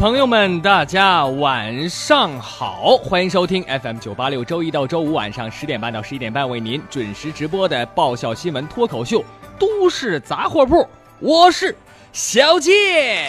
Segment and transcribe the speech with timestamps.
[0.00, 9.20] 朋友们，大家晚上好，欢迎收听 FM 九八六，周一到周五晚上十点半到十一点半为您准时直播的爆笑新闻脱口秀
[9.58, 10.76] 《都市杂货铺》，
[11.18, 11.76] 我是
[12.14, 13.28] 小杰。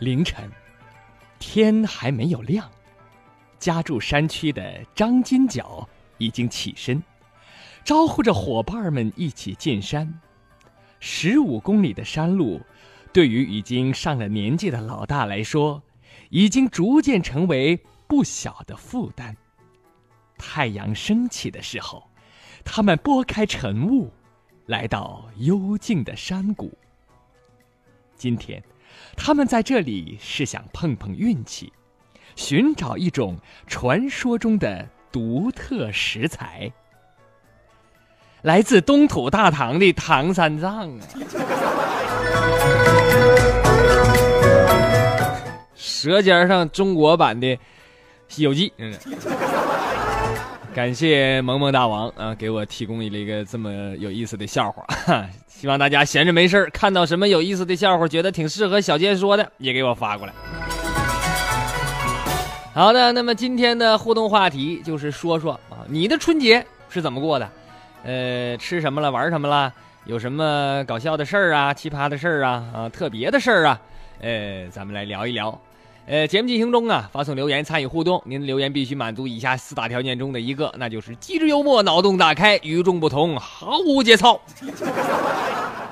[0.00, 0.50] 凌晨，
[1.38, 2.70] 天还没有亮，
[3.58, 4.62] 家住山区的
[4.94, 7.02] 张金角已经起身，
[7.82, 10.20] 招呼着伙伴们一起进山。
[10.98, 12.60] 十五公里的山路，
[13.12, 15.82] 对于已经上了年纪的老大来说，
[16.30, 19.36] 已经逐渐成为不小的负担。
[20.38, 22.10] 太阳升起的时候，
[22.64, 24.10] 他们拨开晨雾，
[24.66, 26.76] 来到幽静的山谷。
[28.14, 28.62] 今天，
[29.16, 31.72] 他们在这里是想碰碰运气，
[32.34, 36.72] 寻找一种传说中的独特食材。
[38.46, 41.00] 来自东土大唐的唐三藏啊，
[45.74, 47.48] 舌尖上中国版的
[48.28, 48.68] 《西游记》。
[48.78, 48.94] 嗯，
[50.72, 54.86] 感谢萌萌大王啊，给我提供了一个这么有意思的笑话。
[55.50, 60.32] 希望大家闲着没事看到什么有意思的笑话，觉得挺适合小健说的，也给我发过来。
[62.72, 67.50] 好的，那么今天的互动话题就是说说啊，你的春节是怎么过的？
[68.06, 69.10] 呃，吃什么了？
[69.10, 69.72] 玩什么了？
[70.04, 71.74] 有什么搞笑的事儿啊？
[71.74, 72.64] 奇葩的事儿啊？
[72.72, 73.80] 啊，特别的事儿啊？
[74.20, 75.60] 呃，咱们来聊一聊。
[76.06, 78.22] 呃，节目进行中啊，发送留言参与互动。
[78.24, 84.40] 您的留言必须满足以下四大条件中的一个，那就是机智幽默、脑洞大开、与众不同、毫无节操。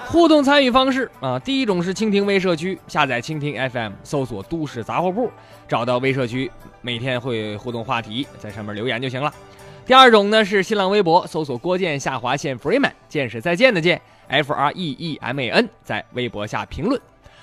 [0.07, 5.29] 互动参与方式啊，第一种是蜻蜓微社区下载蜻蜓 FM，搜索“都市杂货铺”，
[5.67, 6.49] 找到微社区，
[6.81, 9.35] 每天会互动话题，在上面留言就行了。
[9.87, 16.99] 第二种呢是新浪微博搜索郭建下划线 Freeman，见是再见的见，F R E E M A N，在微博下评论。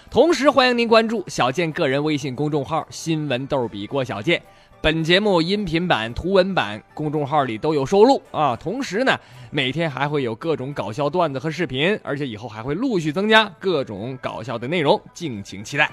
[0.10, 4.42] 同时欢迎您关注小健个人微信公众号“新闻逗比郭小健”，
[4.82, 8.56] 本节目音频版、图文版公众号里都有收录啊。
[8.56, 9.16] 同时呢，
[9.52, 15.92] 每天还会有各种搞笑段子和视频，而且以后还会陆续增加各种搞笑的内容，敬请期待。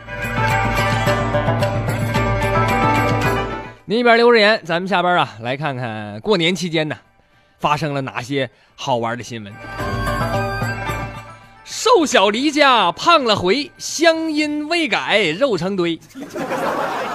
[3.91, 6.99] 您一边留着言，咱们下班啊，来看看过年期间呢，
[7.59, 9.51] 发生了哪些好玩的新闻。
[11.65, 15.99] 瘦小离家胖了回，乡音未改肉成堆。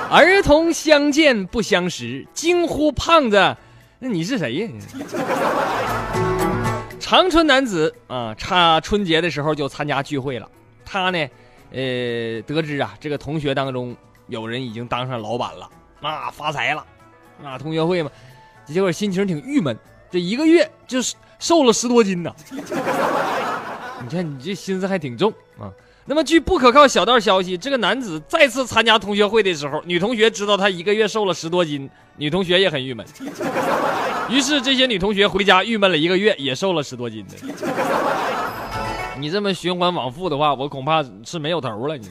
[0.09, 3.55] 儿童相见不相识，惊呼胖子，
[3.99, 4.69] 那你是谁呀？
[6.99, 10.49] 长春男子啊，差春节的时候就参加聚会了。
[10.83, 11.19] 他呢，
[11.71, 13.95] 呃，得知啊，这个同学当中
[14.25, 15.69] 有人已经当上老板了。
[16.09, 16.85] 啊，发财了，
[17.43, 18.11] 啊，同学会嘛，
[18.65, 19.77] 结果心情挺郁闷，
[20.11, 22.33] 这一个月就是瘦了十多斤呢。
[24.01, 25.71] 你看你这心思还挺重啊。
[26.05, 33.05] 那么据不可靠小道消息，这个男子再次参加同学会的时候，女同学知道他一个月瘦了十多斤，女同学也很郁闷。
[34.29, 37.37] 于是这些女同学回家郁闷了一个月，也瘦了十多斤的。
[39.17, 41.97] 你这么循环往复的话，我恐怕是没有头了。
[41.97, 42.09] 你。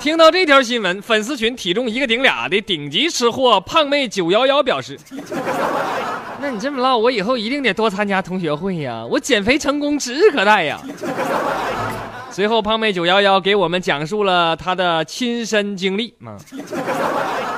[0.00, 4.98] 听到这条新闻，粉丝群体重一个顶俩的顶级吃货胖妹九幺幺表示
[6.40, 10.80] ：“那你这么唠，我以后一定得多参加同学会呀，我减肥成功指日可待呀。
[12.32, 16.38] ”随后，胖妹九幺幺给我们讲述了她的亲身经历啊。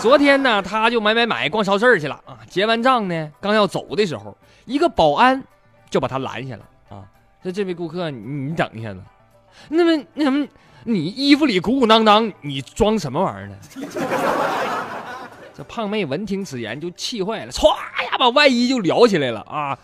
[0.01, 5.41] 昨天呢，她就买买买逛超市去了啊，结完账呢，刚要走的时候，一个保安
[5.89, 7.07] 就把她拦下了啊，
[7.41, 8.99] 说：“这位顾客，你你等一下子，
[9.69, 10.45] 那么那什么。”
[10.85, 13.57] 你衣服里鼓鼓囊囊，你装什么玩意儿呢？
[15.55, 19.79] 这胖妹闻听此言就气坏了，歘呀把外衣就撩起来了啊，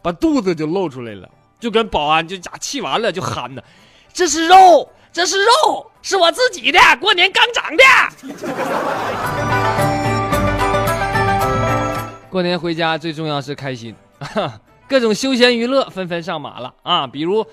[0.00, 1.28] 把肚子就露出来了，
[1.58, 3.62] 就跟保安就假气完了就喊呢
[4.14, 7.82] ：“这是肉，这是肉，是我自己的，过年刚长的。”
[12.30, 13.92] 过年回家最重要是开心，
[14.86, 17.44] 各种休闲娱乐纷纷上马了啊，比如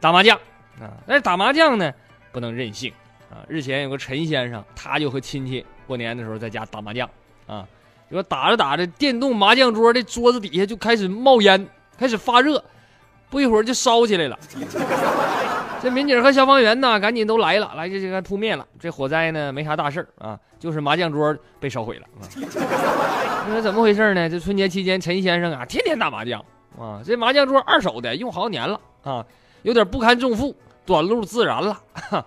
[0.00, 0.36] 打麻将
[0.80, 1.92] 啊，但是打麻将呢。
[2.32, 2.92] 不能任性
[3.30, 3.44] 啊！
[3.48, 7.08] 日前有个陈先生，他就和亲戚过年的时候在家打麻将
[7.46, 7.66] 啊，
[8.08, 11.66] 结果打着打着，电动麻将桌的桌子底下就开始冒烟，
[11.98, 12.62] 开始发热，
[13.28, 14.38] 不一会儿就烧起来了。
[15.82, 18.66] 这民警和消防员呢，赶紧都来了，来这这个扑灭了。
[18.78, 22.06] 这火灾呢没啥大事儿啊，就是麻将桌被烧毁了。
[22.36, 24.28] 你说怎么回事呢？
[24.28, 26.44] 这春节期间，陈先生啊天天打麻将
[26.78, 29.24] 啊，这麻将桌二手的，用好几年了啊，
[29.62, 30.54] 有点不堪重负。
[30.90, 31.80] 短路自燃了，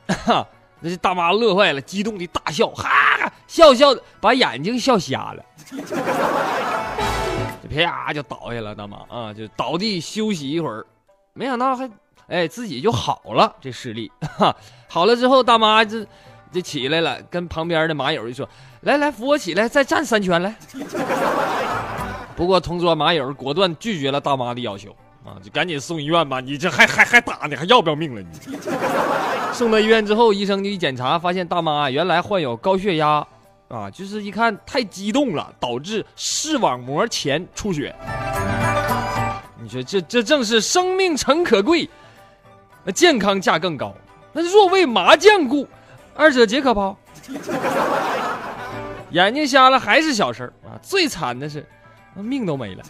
[0.06, 0.46] 哈，
[0.80, 2.88] 那这大妈乐坏了，激动的大笑，哈
[3.20, 5.44] 哈，笑笑把眼睛笑瞎了，
[7.62, 10.86] 就啪就倒下了，大妈啊，就倒地休息一会儿，
[11.32, 11.90] 没想到还。
[12.28, 14.54] 哎，自己就好了，这视力，哈，
[14.86, 16.04] 好了之后，大妈就
[16.52, 18.46] 就起来了，跟旁边的麻友就说
[18.82, 20.54] ：“来来，扶我起来，再站三圈来。”
[22.38, 24.94] 不过同桌麻友果断拒绝了大妈的要求，
[25.24, 28.56] 啊，就赶紧送医院吧，你这还还还打呢，还要不要命了你？
[29.52, 33.26] 送到医院之后，医生就一检查，发现大妈原来患有高血压，
[33.66, 37.92] 啊，就是一看太激动了，导致视网膜前出血。
[39.60, 41.90] 你说这这正是生命诚可贵。
[42.84, 43.92] 那健康价更高，
[44.32, 45.66] 那若为麻将故，
[46.14, 46.96] 二者皆可抛。
[49.10, 51.66] 眼睛瞎了还是小事儿啊，最惨的是
[52.24, 52.84] 命都没了。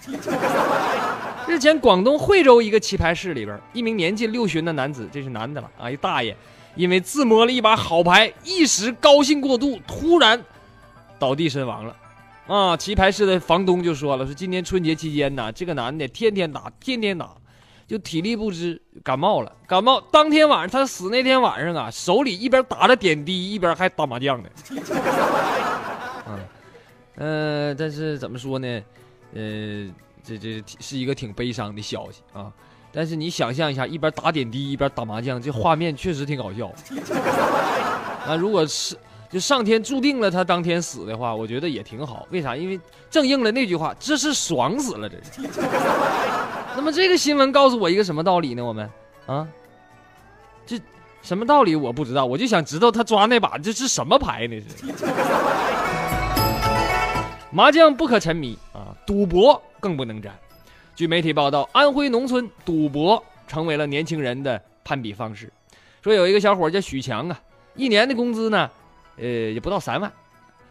[1.47, 6.37] 日前，广东惠州一个棋牌室里边，一名年近六旬的男子，这是男的了啊，一大爷，
[6.75, 10.41] 因为自摸了一把好牌，一时高兴过度，突然
[11.19, 11.97] 倒地身亡了。
[12.47, 17.31] 啊，棋牌室的房东就说了，说今年春节期间呢，这个男的天天打，天天打。
[17.87, 19.51] 就体力不支，感冒了。
[19.67, 24.49] 感冒当天晚上，他死那天晚上啊，手里一边打着点滴，一边还打麻将呢。
[26.29, 26.39] 嗯，
[27.71, 28.83] 呃，但是怎么说呢？
[29.35, 29.87] 呃，
[30.25, 32.53] 这这是一个挺悲伤的消息啊。
[32.91, 36.73] 但是你想象一下，一边打点滴一边打麻将，这画面确实挺搞笑。
[38.27, 38.97] 那如果是
[39.31, 42.27] 就上天注定了他当天死的话，我觉得也挺好。
[42.31, 42.57] 为啥？
[42.57, 42.81] 因为
[43.11, 45.49] 正应了那句话：这是爽死了，这是。
[46.75, 48.65] 那么这个新闻告诉我一个什么道理呢？
[48.65, 48.89] 我们
[49.27, 49.47] 啊，
[50.65, 50.81] 这
[51.23, 54.59] 什么道理我不知道，我就想知道他抓那把这是什么牌呢？
[54.61, 54.87] 是
[57.50, 60.37] 麻将不可沉迷啊，赌博更不能沾。
[60.95, 65.50] 据媒体报道，安徽农村赌博成为了年轻人的攀比方式。
[66.03, 67.41] 说有一个小伙叫许强啊，
[67.75, 68.71] 一年的工资呢，
[69.17, 70.12] 呃，也不到三万。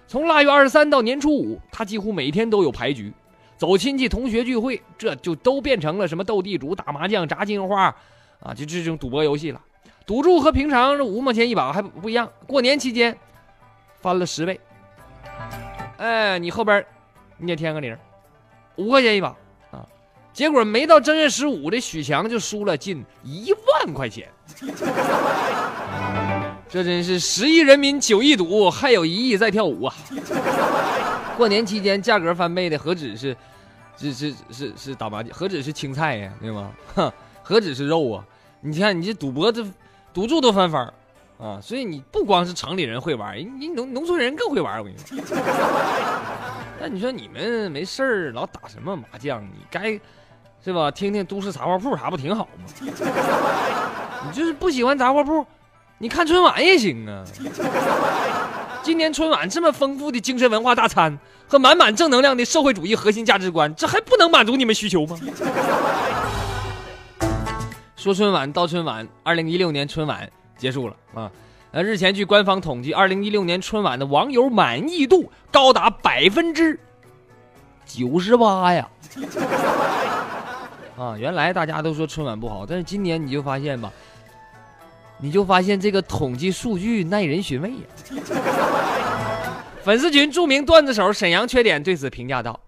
[0.07, 3.11] 从腊月二十三到年初五，他几乎每天都有牌局。
[3.57, 7.85] 走亲戚、同学聚会，这就都变成了什么斗地主、打麻将、炸金花，
[8.39, 9.59] 啊，就这种赌博游戏了。
[10.05, 13.17] 赌注和平常这五毛钱一把还不一样，过年期间
[13.99, 14.59] 翻了十倍。
[15.97, 16.85] 哎，你后边
[17.37, 17.97] 你也添个零，
[18.75, 19.29] 五块钱一把
[19.71, 19.85] 啊。
[20.31, 24.29] 结果没到正月十五，这许强就输了近一万块钱。
[26.69, 29.95] 这真是十亿人民九亿赌，还有一亿在跳舞啊！
[31.37, 33.35] 过年期间价格翻倍的何止是，
[33.97, 36.71] 是是是是打麻将，何止是青菜呀，对吗？
[36.93, 37.11] 哼，
[37.41, 38.23] 何止是肉啊！
[38.61, 39.65] 你看你这赌博，这
[40.13, 40.93] 赌注都翻番
[41.39, 41.59] 啊！
[41.61, 44.79] 所以你不光是城里人会玩，你农农村人更会玩。
[44.79, 45.37] 我跟你说，
[46.81, 49.43] 那你说你们没事儿老打什么麻将？
[49.43, 49.99] 你该
[50.63, 50.89] 是吧？
[50.89, 52.65] 听听都市杂货铺啥不挺好吗？
[54.25, 55.45] 你就是不喜欢杂货铺，
[55.99, 57.23] 你看春晚也行啊。
[58.81, 65.19] 今年春晚这么丰富的精神文化大餐和满满正能量的社会主义核心价值观，这还不能满足你们需求吗？
[67.95, 71.31] 说春晚到春晚，二零一六年春晚结束了啊！
[71.71, 76.79] 呃，日前据官方统计，二零一六年春晚的网友满意度高达百分之
[77.85, 78.89] 九十八呀！
[80.97, 83.91] 啊，原来大家都说春晚不好，但是今年你就发现吧。
[85.19, 87.77] 你就发现这个统计数据耐人寻味呀！
[89.83, 92.59] 粉丝群著名段子手沈阳缺点对此评价道：“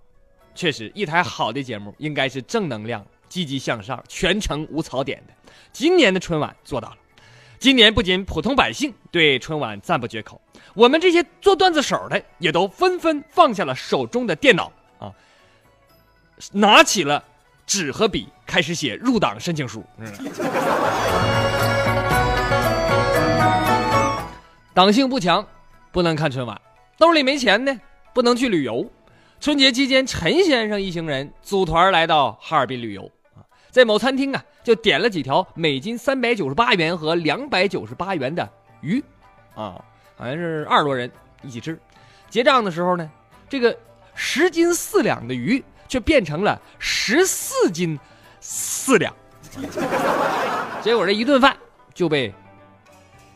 [0.56, 5.34] 确实，一台好的节目应该是正能量、积极向上、全程无槽点的。
[5.72, 6.96] 今年的春晚做到了。
[7.60, 10.40] 今年不仅普通百姓对春晚赞不绝口，
[10.74, 15.12] 我们这些做段子手的也都纷纷放下了手中的电脑啊，
[16.54, 17.22] 拿起了
[17.68, 19.84] 纸和笔，开始写入党申请书。”
[24.74, 25.46] 党性不强，
[25.92, 26.56] 不能看春晚；
[26.98, 27.78] 兜里没钱呢，
[28.14, 28.90] 不能去旅游。
[29.42, 38.48] 春节期间，陈先生一行人组团来到哈尔滨旅游啊，在某餐厅啊，就点了几条每斤三百九十八元和两百九十八元的
[38.82, 39.04] 鱼，
[39.56, 39.84] 啊，
[40.18, 41.12] 好像是二十多人
[41.42, 41.80] 一起吃。
[42.30, 43.10] 结账的时候呢，
[43.48, 43.76] 这个
[44.14, 48.00] 十斤四两的鱼却变成了十四斤
[48.40, 49.14] 四两，
[50.82, 51.56] 结果这一顿饭
[51.94, 52.34] 就被。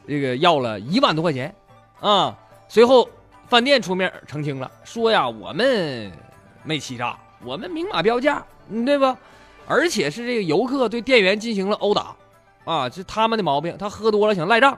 [0.06, 1.56] 这个要了一万多块钱，
[2.02, 2.38] 啊！
[2.68, 3.08] 随后
[3.48, 6.12] 饭店出面澄清了，说呀，我们
[6.62, 8.46] 没欺诈我们明码标价，
[8.86, 9.18] 对吧？
[9.68, 12.16] 而且是这个游客对店员进行了殴打，
[12.66, 14.78] 啊，这他们的毛病，他喝多了想赖账。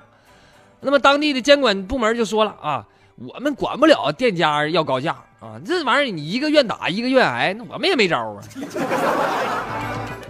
[0.79, 8.43] 那么当地的监管部门就说了啊，我们管不了店家要高价啊，这玩意儿你一个愿打一个愿挨，那我们也没招啊。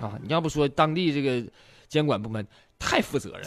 [0.01, 1.43] 啊，你要不说当地这个
[1.89, 2.45] 监管部门
[2.79, 3.43] 太负责任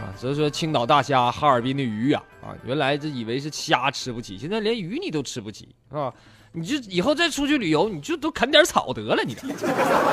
[0.00, 6.12] 啊，所以说青岛大虾，哈尔滨的鱼呀，啊，原来这以为是虾吃不起，现在连鱼你都吃不起是吧。
[6.56, 9.34] 你就以后再出去旅游，你就都啃点草得了，你。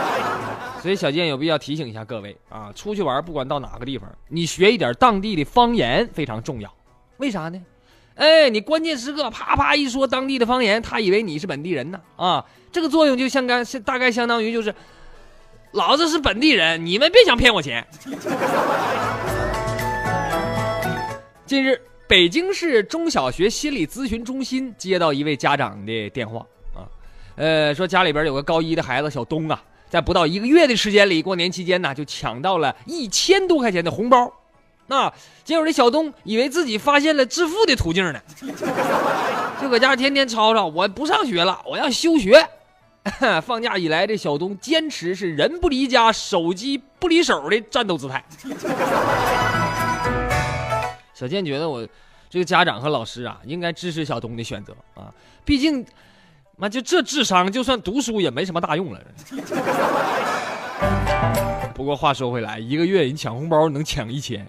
[0.82, 6.74] 所以小健有必要提醒一下各位啊，出去玩不管到哪个地方，你学一点当地的方言非常重要。
[7.18, 7.62] 为啥呢？
[8.16, 12.44] 哎，你关键时刻啪啪一说当地的方言，他以为你是本地人呢啊！
[12.72, 14.74] 这个作用就相干，大概相当于就是，
[15.74, 17.86] 老子是本地人，你们别想骗我钱。
[21.46, 21.80] 近日。
[22.12, 26.84] 北京市中小学心理咨询中心接到一位家长的电话啊，
[27.38, 34.30] 呃，说家里边有个高一的孩子小东啊，在不到一个月的时间里，过年期间呢，就抢到了一千多块钱的红包，
[34.88, 35.10] 那
[35.46, 38.20] 结果这小东以为自己发现了致富的途径呢，
[39.62, 42.46] 就搁家天天吵吵，我不上学了，我要休学。
[43.42, 48.22] 放假以来，这小东坚持是人不离家，手机不离手的战斗姿态。
[51.22, 51.88] 小健觉得我
[52.32, 55.14] 这个家长和老师啊，应该支持小东的选择啊，
[55.46, 55.86] 毕竟，
[56.58, 59.00] 妈就这智商，就算读书也没什么大用了。
[61.76, 64.48] 不过话说回来，一个月你抢红包能抢一千，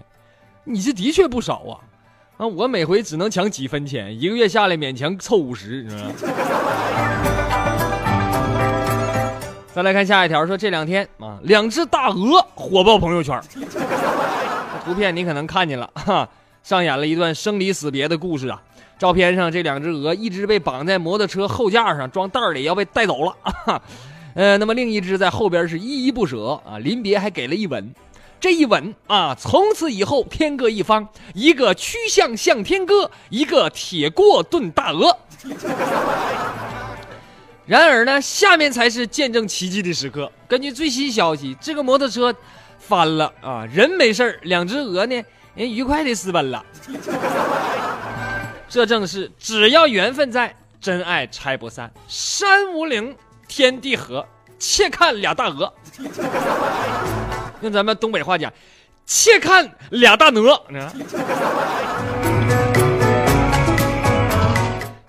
[0.63, 1.77] 你这的确不少啊！
[2.37, 6.11] 啊，我每回只能抢几分钱，一个月下来勉强凑五十，你知道吗？
[9.75, 13.39] 再来看下一条，说这两天啊，两只大鹅火爆朋友圈，
[14.83, 16.27] 图片你可能看见了哈。
[16.63, 18.61] 上演了一段生离死别的故事啊！
[18.97, 23.35] 照片上这两只鹅，一只被绑在摩托车后架上装袋里要被带走了，
[24.33, 27.93] 呃，那么另一只在后边是依依不舍啊，临别还给了一吻。
[28.39, 35.17] 这一吻啊，从此以后天各一方，一个曲项向天歌，一个铁锅炖大鹅。
[37.65, 40.31] 然而呢，下面才是见证奇迹的时刻。
[40.47, 42.33] 根据最新消息，这个摩托车
[42.79, 45.21] 翻了啊，人没事两只鹅呢。
[45.55, 46.65] 人愉快的私奔了，
[48.67, 51.91] 这正是只要缘分在，真爱拆不散。
[52.07, 53.15] 山无陵，
[53.47, 54.25] 天地合，
[54.57, 55.71] 且看俩大鹅。
[57.61, 58.51] 用咱们东北话讲，
[59.05, 60.59] 且看俩大鹅。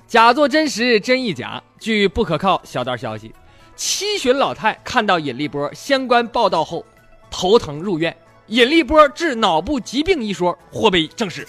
[0.07, 1.63] 假作真实，真亦假。
[1.81, 3.35] 据不可靠小道消息，
[3.75, 6.85] 七旬老太看到引力波相关报道后，
[7.31, 8.15] 头疼入院。
[8.49, 11.47] 引力波致脑部疾病一说或被证实。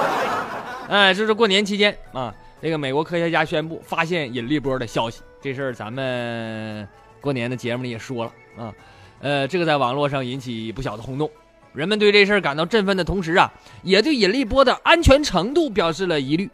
[0.88, 5.20] 哎，这是过年期间啊，这个美国科学家宣布发现引力波的消息。
[5.40, 6.86] 这事儿咱们
[7.20, 8.72] 过年的节目里也说了啊。
[9.20, 11.30] 呃，这个在网络上引起不小的轰动，
[11.72, 16.48] 人们对这事儿感到振奋的同时啊，也对引力波的安全程度表示了疑虑，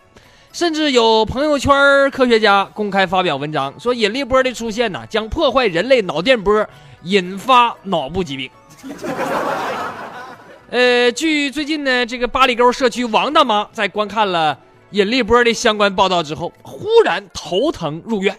[0.52, 1.72] 甚至有朋友圈
[2.10, 6.66] 科学家公开发表文章说，引力波的出现呢，将破坏人类脑电波，
[7.02, 8.50] 引发脑部疾病。
[10.70, 14.58] 呃，据最近呢，这个八里沟社区王大妈在观看了
[14.90, 18.36] 引力波的相关报道之后，忽然头疼入院。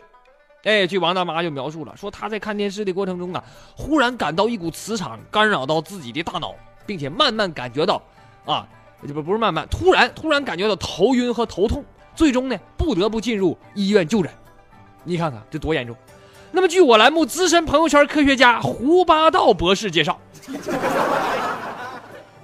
[0.63, 3.43] 哎，据王大妈就描述了，说她在看电视的过程中啊，
[3.75, 8.01] 忽然感到一股磁场干扰到自己的大脑，并且慢慢感觉到，
[8.45, 8.67] 啊，
[9.01, 14.31] 不不是慢慢，突然突然感觉到头晕和头痛，最终呢不得不进入医院就诊。
[15.03, 15.95] 你看看这多严重！
[16.55, 20.17] 那么，据我栏目资深朋友圈科学家胡八道博士介绍，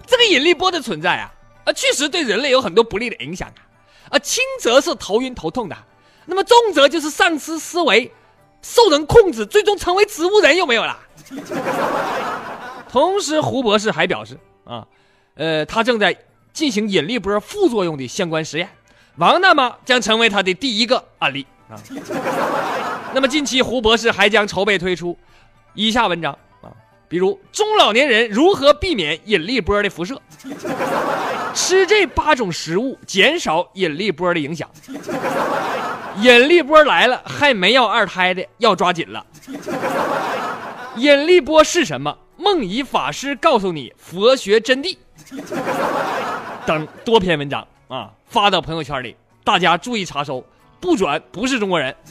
[0.05, 1.31] 这个引力波的存在啊，
[1.63, 3.55] 啊，确实对人类有很多不利的影响啊，
[4.09, 5.77] 啊，轻则是头晕头痛的，
[6.25, 8.11] 那么重则就是丧失思维、
[8.61, 10.99] 受人控制，最终成为植物人，有没有啦？
[12.91, 14.85] 同时，胡博士还表示啊，
[15.35, 16.13] 呃，他正在
[16.51, 18.67] 进行引力波副作用的相关实验，
[19.15, 21.79] 王大妈将成为他的第一个案例啊。
[23.13, 25.17] 那么近期胡博士还将筹备推出
[25.73, 26.71] 以下文章啊，
[27.07, 30.21] 比如中老年人如何避免引力波的辐射，
[31.53, 34.69] 吃这八种食物减少引力波的影响，
[36.21, 39.25] 引力波来了还没要二胎的要抓紧了，
[40.95, 42.17] 引力波是什么？
[42.37, 44.97] 梦怡法师告诉你佛学真谛
[46.65, 50.43] 等多篇文章啊，发到朋友圈里，大家注意查收。
[50.81, 51.95] 不转不是中国人。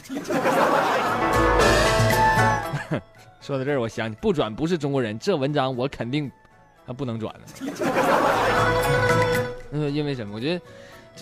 [3.41, 6.31] 说到这儿，我想起不转不是中国人，这文章我肯定
[6.85, 7.41] 还不能转了。
[9.71, 10.35] 嗯， 因为什么？
[10.35, 10.61] 我觉得，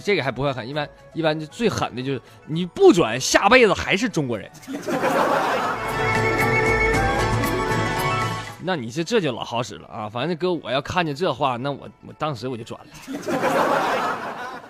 [0.04, 4.52] 这个还不会狠，一般一般最狠的就是你不转，下辈子还是中国人。
[8.62, 10.10] 那你这这就老好使了啊！
[10.10, 12.88] 反正哥，我要看见这话，那我我当时我就转了。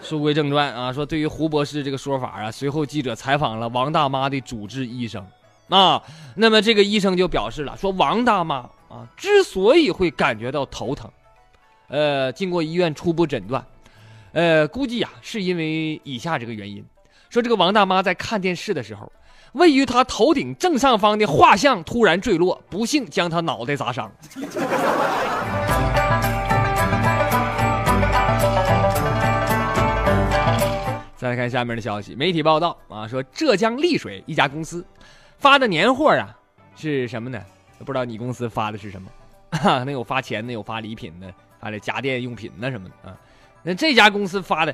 [0.02, 5.26] 书归正传啊，说对于胡博士这个说法啊，随后记者采访了王大妈的主治医生
[5.70, 6.02] 啊，
[6.36, 11.10] 那么这个医生就表示了，说王大妈啊之所以会感觉到头疼，
[11.88, 13.66] 呃，经过医院初步诊断，
[14.32, 16.84] 呃，估计呀是因为以下这个原因，
[17.30, 19.12] 说这个王大妈在看电视的时候。
[19.54, 24.12] 位于她头顶正上方的画像突然坠落，不幸将她脑袋砸伤。
[31.20, 34.86] 再来看下面的消息，媒体报道啊，说浙江丽水一家公司
[35.38, 36.34] 发的年货啊
[36.78, 37.38] 是什么呢？
[37.80, 39.12] 不知道你公司发的是什么？
[39.86, 43.18] 那有发钱的，有发礼品的，发的家电用品的什么的啊？
[43.64, 44.74] 那这家公司发的，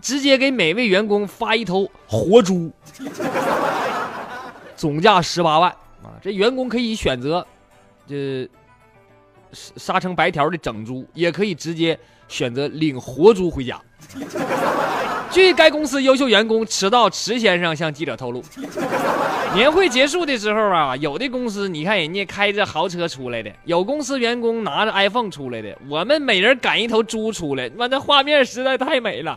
[0.00, 2.72] 直接给每位员工发一头活猪。
[4.74, 5.70] 总价十八万
[6.02, 6.16] 啊！
[6.22, 7.46] 这员工可以选择，
[8.06, 8.48] 这
[9.52, 13.78] 杀成白条的整猪，也可以直接选择领活猪回家。
[15.30, 18.42] 据该公司优秀员工迟到迟先生向记者透露，
[19.54, 29.36] 年会结束的时候啊，有的公司你看人家开着豪车出来的，有公司员工拿着 iPhone 出来的，我们每人赶一头猪出来，妈那画面实在太美了。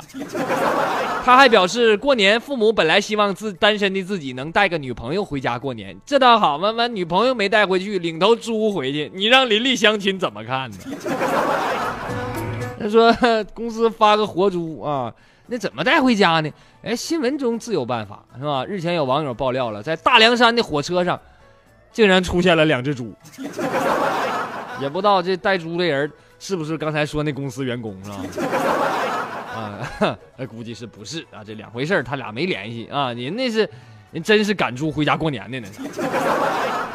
[1.23, 10.77] 他还表示，过年父母本来希望自单身的自己能带个女朋友回家过年，这倒好嘛，完女朋友没带回去，领头猪回去，你让邻里相亲怎么看呢？
[12.79, 13.13] 他说
[13.53, 15.13] 公司发个活猪啊。
[15.51, 16.49] 那怎么带回家呢？
[16.81, 18.63] 哎，新闻中自有办法，是吧？
[18.63, 21.19] 日前有网友爆料了，在大凉山的火车上，
[21.91, 23.13] 竟然出现了两只猪。
[24.79, 26.09] 也不知道这带猪的人
[26.39, 28.15] 是不是刚才说那公司员工是吧？
[29.53, 31.43] 啊， 那估计是不是啊？
[31.45, 33.11] 这两回事他俩没联系啊。
[33.11, 33.69] 人那是，
[34.11, 35.67] 人真是赶猪回家过年的呢。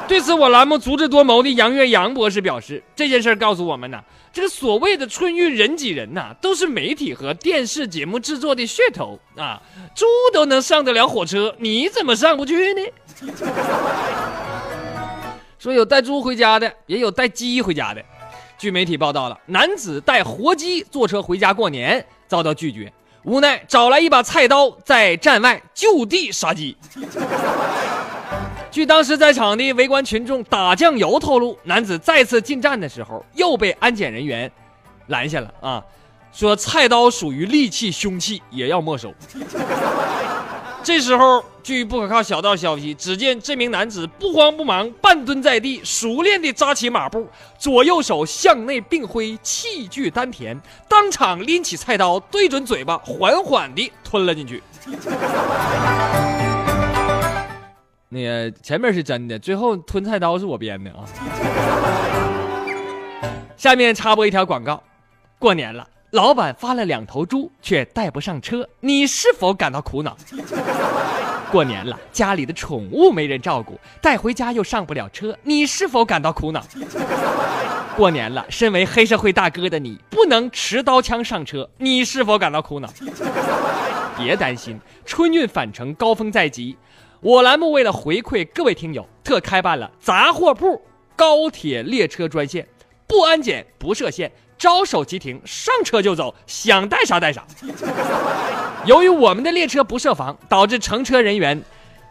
[0.09, 4.01] 对此，我栏目足智多谋的杨月杨博士表示，这件事告诉我们呢，
[4.33, 9.61] 这个所谓的春运人挤人呐，都是媒体和电视节目制作的噱头啊。
[9.95, 12.81] 猪都能上得了火车，你怎么上不去呢？
[15.59, 18.01] 说有带猪回家的，也有带鸡回家的。
[18.57, 22.93] 据媒体报道了，男子带活鸡坐车回家过年，遭到拒绝，
[23.25, 26.77] 无奈找来一把菜刀，在站外就地杀鸡。
[28.77, 34.53] 据当时在场的围观群众打酱油透露，男子再次进站的时候又被安检人员
[35.07, 35.83] 拦下了啊，
[36.31, 39.15] 说菜刀属于利器凶器，也要没收。
[40.85, 47.27] 这时候，据不可靠小道消息，只见这名男子不慌不忙，半蹲在地，熟练地扎起马步，
[47.59, 54.63] 左右手向内并挥，气聚丹田，当场拎起菜刀，对准嘴巴，缓缓地吞了进去。
[58.09, 61.05] 那个前面是真的，最后吞菜刀是我编的啊。
[63.57, 64.83] 下面插播一条广告：
[65.39, 70.17] 过年了，老板发了两头猪，却带不上车，你是否感到苦恼？
[71.51, 76.63] 过年了，家里的宠物没人照顾，带回家又上不了车，你是否感到苦恼？
[77.97, 82.89] 过年了，身为黑社会大哥的你，不能持刀枪上车，你是否感到苦恼？
[84.19, 86.77] 别担心，春运返程高峰在即。
[87.21, 90.81] 我栏目为了回馈各位听友，特开办了杂货铺
[91.17, 92.67] 高铁列车专线，
[93.07, 97.47] 不安检不设限，招手即停，上车就走，想带啥带啥。
[98.85, 101.61] 由于我们的列车不设防，导致乘车人员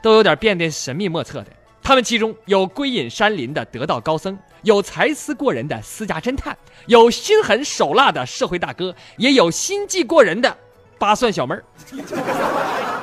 [0.01, 1.47] 都有点变得神秘莫测的。
[1.83, 10.57] 他们其中有归隐山林的得道高僧，有才思过人的私家侦探，有心狠手辣的社会大哥，也有心计过人的
[11.05, 11.63] 八蒜小妹儿。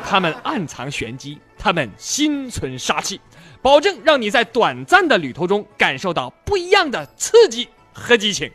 [0.04, 1.38] 他们暗藏玄机。
[1.56, 3.20] 他们心存杀气，
[3.62, 8.50] 保证让你在短暂的旅途中感受到不一样的刺激和激情。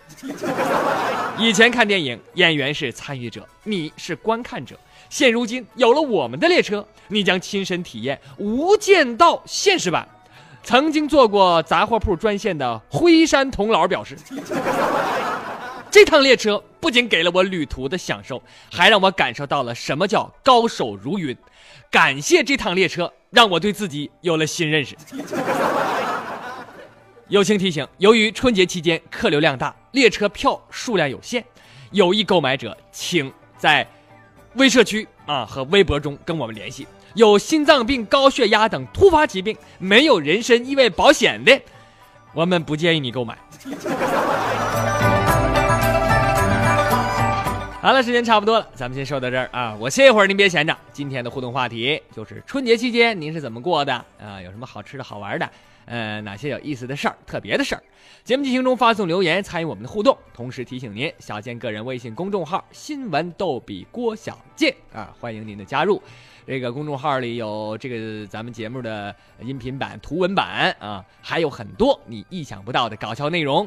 [1.37, 4.77] 以前看电影，演员是参与者，你是观看者。
[5.09, 10.05] 现如今有了我们的列车，你将亲身体验《无间道》现实版。
[10.61, 14.17] 曾经做过杂货铺专线的辉山童老表示，
[15.89, 21.35] 这趟列车不仅给了我旅途的享受，还让我感受到了什么叫高手如云。
[21.89, 24.95] 感谢这趟列车，让我对自己有了新认识。
[27.29, 31.43] 友情提醒：由于春节期间客流量大，列车票数量有限，
[31.91, 33.85] 有意购买者请在
[34.53, 36.87] 微社区啊和微博中跟我们联系。
[37.15, 41.59] 有心脏病、高血压等突发疾病，没有人身意外保险的，
[42.33, 43.37] 我们不建议你购买。
[47.87, 49.73] 好了，时间差不多了，咱们先说到这儿啊。
[49.79, 50.77] 我歇一会儿，您别闲着。
[50.91, 54.41] 今天的互动话题就是春节期间您是怎么过的啊？
[54.41, 55.49] 有什么好吃的好玩的？
[55.85, 57.83] 呃，哪些有意思的事儿、特别的事儿？
[58.25, 66.03] 节目进行中发送留言参与我们的互动，同时提醒您，小健个人微信公众号“新闻逗比郭小健”啊，欢迎您的加入。
[66.45, 73.65] 这个公众号里有这个咱们节目的音频版、图文版啊，还有很多你意想不到的搞笑内容。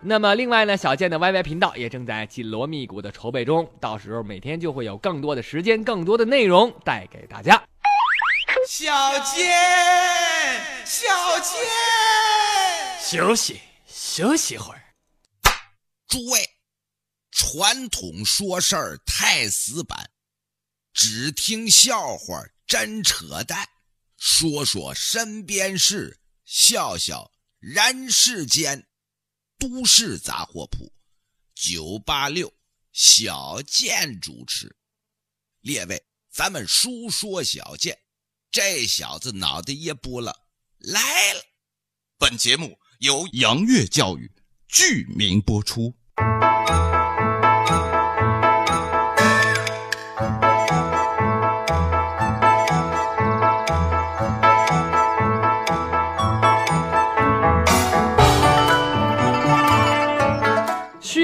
[0.00, 7.60] 那么，另外呢，小健的 YY 频道也正在紧锣密鼓的筹备中，到时候每天就会有更多的时间、更多的内容带给大家。
[8.68, 9.50] 小健，
[10.84, 11.08] 小
[11.40, 11.58] 健，
[13.00, 14.80] 休息休息会儿。
[16.06, 16.48] 诸位，
[17.32, 20.10] 传统说事儿太死板，
[20.94, 23.66] 只听笑话真扯淡，
[24.16, 28.87] 说说身边事，笑笑人世间。
[29.58, 30.92] 都市杂货铺，
[31.52, 32.54] 九八六
[32.92, 34.76] 小贱主持。
[35.62, 37.98] 列位，咱们书说小贱。
[38.52, 40.46] 这小子脑袋一拨了，
[40.78, 41.42] 来了。
[42.16, 44.30] 本节目由杨月教育
[44.68, 45.97] 剧名播出。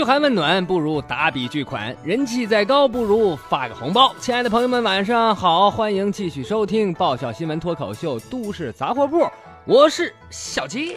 [0.05, 4.14] 寒问暖不如打笔巨款，人气再高不如发个红包。
[4.21, 9.21] 亲爱的朋友们，晚上好，欢迎继续收听爆笑新闻脱口秀《都市杂货铺》，
[9.64, 10.97] 我是小七。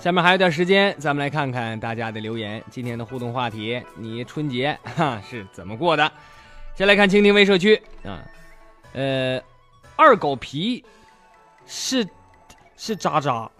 [0.00, 2.62] 下面还有点时间，咱们来看看大家的留言。
[2.68, 6.10] 今天的互动话题：你春节哈是怎么过的？
[6.74, 8.18] 先来看蜻蜓微社区啊，
[8.92, 9.40] 呃，
[9.94, 10.84] 二狗皮
[11.64, 12.04] 是。
[12.86, 13.50] 是渣渣，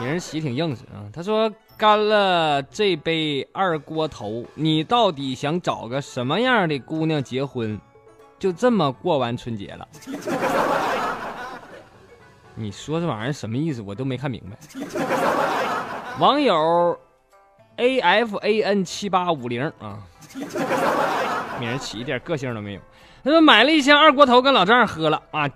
[0.00, 1.06] 名儿起挺硬实啊。
[1.12, 7.80] 他说：“干了这杯二锅头，你到底想找个什么样的姑娘结婚？
[8.40, 9.86] 就这么过完春节了？
[12.56, 13.80] 你说这玩意儿什么意思？
[13.82, 14.58] 我都没看明白。”
[16.18, 16.98] 网友
[17.76, 20.02] A F A N 七八五零啊，
[21.60, 22.80] 名儿起一点个性都没有。
[23.22, 25.48] 他说买了一箱二锅头，跟老丈人喝了啊。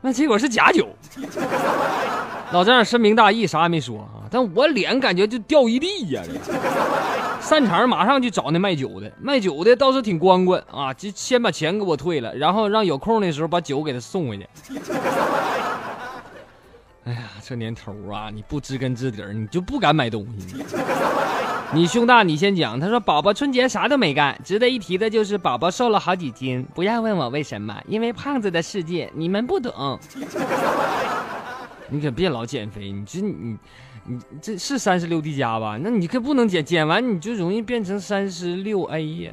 [0.00, 0.88] 那结果是假酒，
[2.52, 4.28] 老丈人深明大义，啥也没说啊。
[4.30, 6.22] 但我脸感觉就掉一地呀！
[7.40, 14.48] 散场马上就找那卖酒的，卖酒的倒是挺光棍啊，就先把钱给我退了，然后让有空的时候把酒给他送回去。
[17.04, 20.56] 哎呀，这年头啊，你不知根知底儿，你就不敢买东西。
[21.72, 22.78] 你胸大，你先讲。
[22.78, 26.64] 他说：“宝宝春节啥都没干，值得一提的就是宝宝瘦了好几斤。
[26.74, 29.98] 不要问我为什么，因为胖子的世界你们不懂。
[31.90, 33.56] 你可别老减肥，你这你
[34.04, 35.76] 你这是三十六 D 加吧？
[35.82, 39.32] 那你可不能减，减完你就容易变成三十六 A 呀。”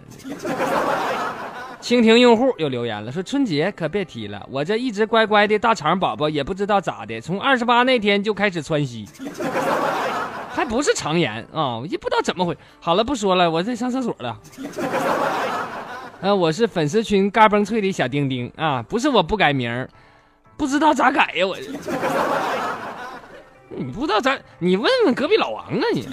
[1.82, 9.08] 蜻蜓用户又留言了，说：“春节可别提了，我这一直乖乖的大肠宝宝也不知道咋的，从二十八那天就开始窜稀。”
[10.54, 11.78] 还不是肠炎啊！
[11.80, 12.56] 我也不知道怎么回。
[12.80, 14.38] 好了，不说了，我在上厕所了。
[16.22, 19.88] 啊， 我是粉丝群嘎嘣脆的小丁丁啊，不是我不改名
[20.56, 21.58] 不知道咋改呀我。
[23.70, 24.38] 你不知道咋？
[24.60, 26.08] 你问问隔壁老王啊你。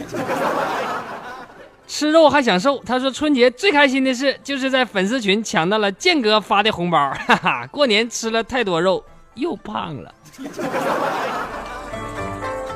[1.87, 2.83] 吃肉还想瘦？
[2.87, 6.99] 他说春节最开心的事就是在粉丝群抢到了健哥发的红包，
[7.29, 7.67] 哈哈！
[7.67, 10.15] 过年吃了太多肉，又胖了。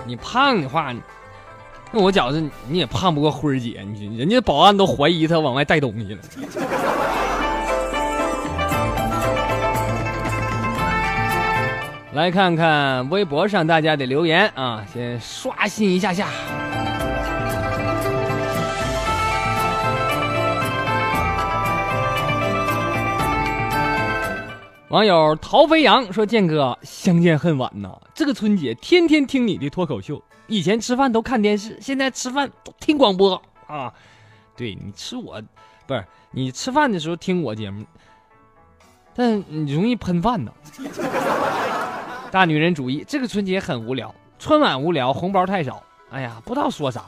[0.07, 0.93] 你胖的话。
[1.97, 6.21] 那我觉着你也胖不过辉儿姐，你人家保安都怀疑他往外带东西了。
[12.15, 16.27] 来看看微博上大家的留言啊，先刷新一下下。
[24.89, 33.93] 网友陶飞扬说：“建哥，相见恨晚呐，这个春节天天听你的脱口秀。”以前吃饭都看电视，现在吃饭都听广播啊！
[34.57, 35.43] 对你吃我，
[35.87, 37.85] 不是你吃饭的时候听我节目，
[39.15, 40.53] 但你容易喷饭呢。
[42.31, 45.83] 大女人主义，这个春节很无聊，春晚无聊，红包太少。
[46.11, 47.05] 哎呀，不知道说啥。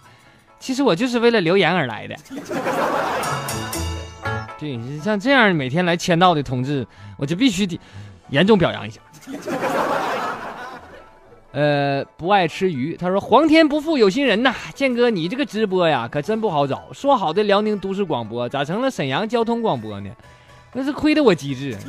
[0.58, 2.16] 其实我就是为了留言而来的。
[4.58, 6.86] 对，像这样每天来签到的同志，
[7.18, 7.78] 我就必须得
[8.30, 9.00] 严重表扬一下。
[11.56, 12.94] 呃，不爱吃鱼。
[12.98, 16.92] 他说：“皇天不负有心人呐，建哥，你这个直播呀，可真不好找。
[16.92, 20.10] 说好的辽宁都市广播，咋成了沈阳交通广播呢？
[20.74, 21.74] 那是亏得我机智。”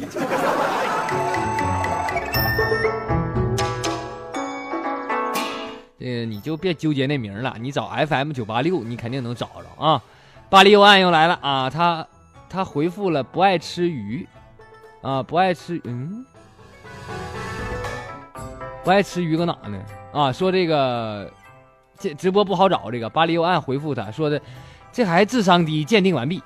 [6.00, 10.02] 呃，你就别纠结那名了，你找 FM 九八六，你肯定能找着啊。
[10.50, 12.08] 巴黎右岸又来了啊，他
[12.50, 14.26] 他回复了不爱吃鱼，
[15.02, 16.26] 啊，不爱吃嗯，
[18.88, 19.78] 不爱吃鱼搁哪呢？
[20.14, 21.30] 啊，说这个
[22.00, 24.40] 这直播不好找，这个巴黎右岸回复他说的，
[24.94, 26.42] 这孩子智商低，鉴定完毕。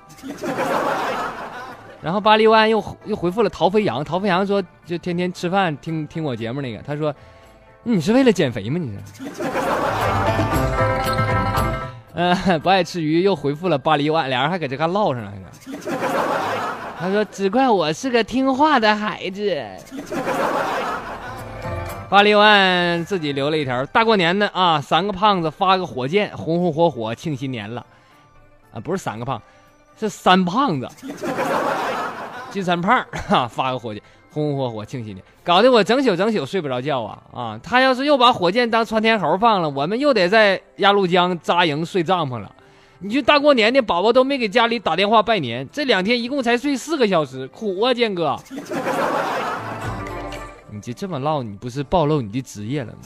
[2.02, 7.14] 然后巴黎右岸又又回复了陶飞扬，陶飞扬说就天天吃饭听听我节目那个，他说
[7.84, 8.76] 你是为了减肥吗？
[8.76, 9.22] 你是？
[12.14, 15.32] 呃，不爱吃鱼又回复了巴黎右岸，俩人还搁这干唠上了。
[16.98, 19.64] 他说只怪我是个听话的孩子。
[22.12, 27.82] 巴黎万自己留了一条，大过年的啊，三个胖子发个火箭，红红火火庆新年了。
[28.70, 29.40] 啊，不是三个胖，
[29.98, 30.86] 是三胖子。
[32.50, 37.60] 金三胖哈，发个火箭，红红火火庆新年，搞得我整宿整宿睡不着觉啊啊！
[37.62, 42.54] 他要是又把火箭当窜天猴放了，我们又得在鸭绿江扎营睡帐篷了。
[42.98, 48.38] 你就大过年的，宝宝都没给家里打电话拜年，这两天一共才睡四个小时，苦啊，建哥！
[50.74, 52.98] 你就这么唠，你不是暴露你的职业了吗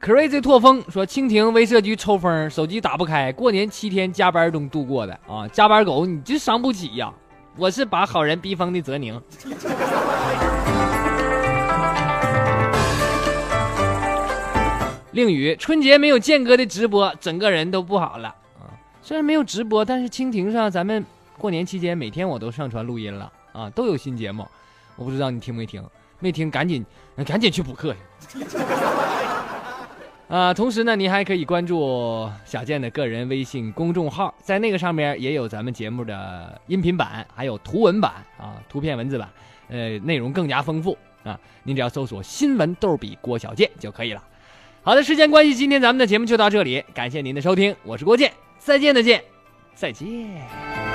[0.00, 5.48] ？Crazy 拓风说：“蜻蜓威慑局抽风，手机打不开，过年七天加班中度过的啊！
[5.48, 7.12] 加班狗，你就伤不起呀！
[7.56, 9.20] 我是把好人逼疯的泽宁。”
[15.10, 18.28] 令宇春节没有建哥的直播，整个人都不好了
[18.60, 18.70] 啊！
[19.02, 21.04] 虽然没有直播，但是蜻蜓上咱们
[21.36, 24.46] 过年期间每天我都上传录音了啊，都有新节目，
[25.00, 25.82] 我不知道你听没听？
[26.18, 26.84] 没听赶紧
[27.26, 27.96] 赶紧去补课
[28.28, 28.44] 去。
[30.28, 39.26] 啊，同时呢，你还可以关注小健的个人微信公众号，在那个上面也有咱们节目的音频版，还有图文版啊，图片文字版，
[39.68, 41.40] 呃，内容更加丰富啊。
[41.62, 44.22] 您只要搜索“新闻逗比郭小健”就可以了。
[44.82, 49.24] 好的，时间关系，今天咱们的节目就到这里，感谢您的收听，我是郭健，再见的见，
[49.74, 50.89] 再见。